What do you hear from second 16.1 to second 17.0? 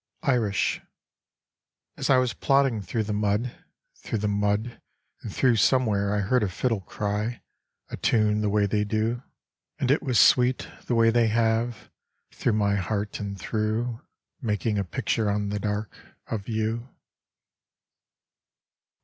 Of you!